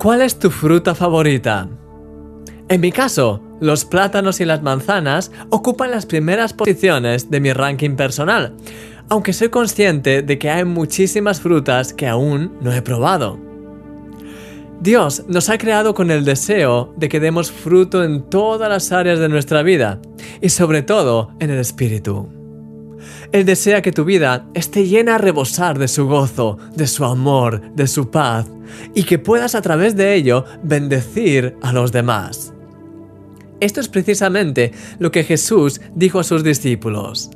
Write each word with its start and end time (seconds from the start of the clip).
¿Cuál 0.00 0.22
es 0.22 0.38
tu 0.38 0.48
fruta 0.48 0.94
favorita? 0.94 1.68
En 2.70 2.80
mi 2.80 2.90
caso, 2.90 3.42
los 3.60 3.84
plátanos 3.84 4.40
y 4.40 4.46
las 4.46 4.62
manzanas 4.62 5.30
ocupan 5.50 5.90
las 5.90 6.06
primeras 6.06 6.54
posiciones 6.54 7.30
de 7.30 7.38
mi 7.38 7.52
ranking 7.52 7.96
personal, 7.96 8.54
aunque 9.10 9.34
soy 9.34 9.50
consciente 9.50 10.22
de 10.22 10.38
que 10.38 10.48
hay 10.48 10.64
muchísimas 10.64 11.42
frutas 11.42 11.92
que 11.92 12.08
aún 12.08 12.56
no 12.62 12.72
he 12.72 12.80
probado. 12.80 13.38
Dios 14.80 15.24
nos 15.28 15.50
ha 15.50 15.58
creado 15.58 15.92
con 15.92 16.10
el 16.10 16.24
deseo 16.24 16.94
de 16.96 17.10
que 17.10 17.20
demos 17.20 17.52
fruto 17.52 18.02
en 18.02 18.22
todas 18.22 18.70
las 18.70 18.92
áreas 18.92 19.18
de 19.18 19.28
nuestra 19.28 19.62
vida 19.62 20.00
y 20.40 20.48
sobre 20.48 20.80
todo 20.80 21.32
en 21.40 21.50
el 21.50 21.58
espíritu. 21.58 22.39
Él 23.32 23.44
desea 23.44 23.82
que 23.82 23.92
tu 23.92 24.04
vida 24.04 24.46
esté 24.54 24.86
llena 24.86 25.16
a 25.16 25.18
rebosar 25.18 25.78
de 25.78 25.88
su 25.88 26.06
gozo, 26.06 26.58
de 26.74 26.86
su 26.86 27.04
amor, 27.04 27.62
de 27.74 27.86
su 27.86 28.10
paz, 28.10 28.46
y 28.94 29.04
que 29.04 29.18
puedas 29.18 29.54
a 29.54 29.62
través 29.62 29.96
de 29.96 30.14
ello 30.14 30.44
bendecir 30.62 31.56
a 31.62 31.72
los 31.72 31.92
demás. 31.92 32.52
Esto 33.60 33.80
es 33.80 33.88
precisamente 33.88 34.72
lo 34.98 35.10
que 35.10 35.24
Jesús 35.24 35.80
dijo 35.94 36.18
a 36.18 36.24
sus 36.24 36.42
discípulos. 36.42 37.30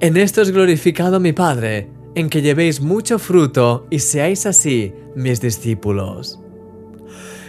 En 0.00 0.16
esto 0.16 0.42
es 0.42 0.50
glorificado 0.50 1.20
mi 1.20 1.32
Padre, 1.32 1.88
en 2.14 2.28
que 2.28 2.42
llevéis 2.42 2.80
mucho 2.80 3.18
fruto 3.18 3.86
y 3.90 4.00
seáis 4.00 4.46
así 4.46 4.92
mis 5.16 5.40
discípulos. 5.40 6.43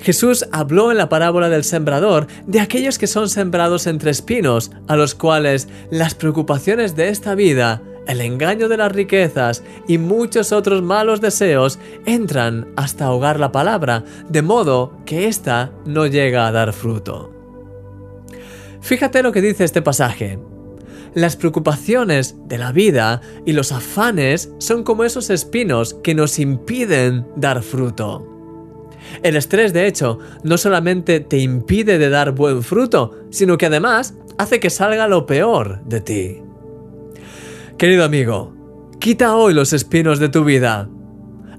Jesús 0.00 0.46
habló 0.52 0.90
en 0.90 0.98
la 0.98 1.08
parábola 1.08 1.48
del 1.48 1.64
sembrador 1.64 2.26
de 2.46 2.60
aquellos 2.60 2.98
que 2.98 3.06
son 3.06 3.28
sembrados 3.28 3.86
entre 3.86 4.10
espinos, 4.10 4.70
a 4.86 4.96
los 4.96 5.14
cuales 5.14 5.68
las 5.90 6.14
preocupaciones 6.14 6.94
de 6.96 7.08
esta 7.08 7.34
vida, 7.34 7.82
el 8.06 8.20
engaño 8.20 8.68
de 8.68 8.76
las 8.76 8.92
riquezas 8.92 9.62
y 9.86 9.98
muchos 9.98 10.52
otros 10.52 10.82
malos 10.82 11.20
deseos 11.20 11.78
entran 12.06 12.68
hasta 12.76 13.06
ahogar 13.06 13.38
la 13.38 13.52
palabra, 13.52 14.04
de 14.28 14.42
modo 14.42 14.92
que 15.04 15.26
ésta 15.26 15.72
no 15.84 16.06
llega 16.06 16.46
a 16.46 16.52
dar 16.52 16.72
fruto. 16.72 17.34
Fíjate 18.80 19.22
lo 19.22 19.32
que 19.32 19.42
dice 19.42 19.64
este 19.64 19.82
pasaje. 19.82 20.38
Las 21.14 21.36
preocupaciones 21.36 22.36
de 22.46 22.58
la 22.58 22.70
vida 22.70 23.20
y 23.44 23.52
los 23.52 23.72
afanes 23.72 24.52
son 24.58 24.84
como 24.84 25.04
esos 25.04 25.30
espinos 25.30 25.94
que 25.94 26.14
nos 26.14 26.38
impiden 26.38 27.26
dar 27.36 27.62
fruto. 27.62 28.37
El 29.22 29.36
estrés, 29.36 29.72
de 29.72 29.86
hecho, 29.86 30.18
no 30.42 30.58
solamente 30.58 31.20
te 31.20 31.38
impide 31.38 31.98
de 31.98 32.10
dar 32.10 32.32
buen 32.32 32.62
fruto, 32.62 33.16
sino 33.30 33.58
que 33.58 33.66
además 33.66 34.14
hace 34.38 34.60
que 34.60 34.70
salga 34.70 35.08
lo 35.08 35.26
peor 35.26 35.82
de 35.84 36.00
ti. 36.00 36.42
Querido 37.76 38.04
amigo, 38.04 38.54
quita 38.98 39.36
hoy 39.36 39.54
los 39.54 39.72
espinos 39.72 40.18
de 40.18 40.28
tu 40.28 40.44
vida. 40.44 40.88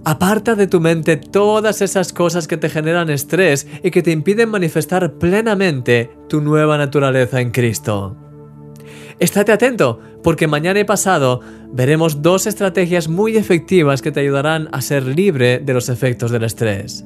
Aparta 0.05 0.55
de 0.55 0.67
tu 0.67 0.79
mente 0.79 1.17
todas 1.17 1.81
esas 1.81 2.13
cosas 2.13 2.47
que 2.47 2.57
te 2.57 2.69
generan 2.69 3.09
estrés 3.09 3.67
y 3.83 3.91
que 3.91 4.01
te 4.01 4.11
impiden 4.11 4.49
manifestar 4.49 5.13
plenamente 5.13 6.09
tu 6.29 6.41
nueva 6.41 6.77
naturaleza 6.77 7.41
en 7.41 7.51
Cristo. 7.51 8.15
Estate 9.19 9.51
atento, 9.51 9.99
porque 10.23 10.47
mañana 10.47 10.79
y 10.79 10.85
pasado 10.85 11.41
veremos 11.73 12.21
dos 12.21 12.47
estrategias 12.47 13.09
muy 13.09 13.35
efectivas 13.35 14.01
que 14.01 14.11
te 14.11 14.21
ayudarán 14.21 14.69
a 14.71 14.81
ser 14.81 15.03
libre 15.03 15.59
de 15.59 15.73
los 15.73 15.89
efectos 15.89 16.31
del 16.31 16.45
estrés. 16.45 17.05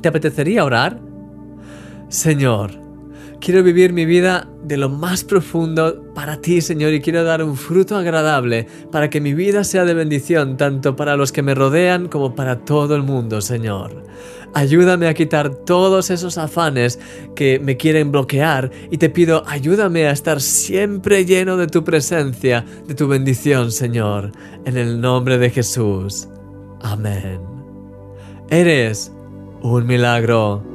¿Te 0.00 0.08
apetecería 0.08 0.64
orar? 0.64 1.00
Señor, 2.08 2.72
quiero 3.40 3.62
vivir 3.62 3.92
mi 3.92 4.04
vida 4.04 4.48
de 4.64 4.76
lo 4.76 4.88
más 4.88 5.24
profundo 5.24 6.04
para 6.14 6.40
ti, 6.40 6.60
Señor, 6.60 6.92
y 6.92 7.00
quiero 7.00 7.24
dar 7.24 7.42
un 7.42 7.56
fruto 7.56 7.96
agradable 7.96 8.66
para 8.90 9.10
que 9.10 9.20
mi 9.20 9.34
vida 9.34 9.64
sea 9.64 9.84
de 9.84 9.94
bendición 9.94 10.56
tanto 10.56 10.96
para 10.96 11.16
los 11.16 11.32
que 11.32 11.42
me 11.42 11.54
rodean 11.54 12.08
como 12.08 12.34
para 12.34 12.64
todo 12.64 12.96
el 12.96 13.02
mundo, 13.02 13.40
Señor. 13.40 14.04
Ayúdame 14.52 15.06
a 15.06 15.14
quitar 15.14 15.54
todos 15.54 16.10
esos 16.10 16.36
afanes 16.36 16.98
que 17.36 17.60
me 17.60 17.76
quieren 17.76 18.10
bloquear 18.10 18.70
y 18.90 18.98
te 18.98 19.08
pido 19.08 19.44
ayúdame 19.46 20.06
a 20.06 20.10
estar 20.10 20.40
siempre 20.40 21.24
lleno 21.24 21.56
de 21.56 21.68
tu 21.68 21.84
presencia, 21.84 22.64
de 22.86 22.94
tu 22.94 23.06
bendición, 23.06 23.70
Señor, 23.70 24.32
en 24.64 24.76
el 24.76 25.00
nombre 25.00 25.38
de 25.38 25.50
Jesús. 25.50 26.28
Amén. 26.82 27.40
Eres 28.50 29.12
un 29.62 29.86
milagro. 29.86 30.69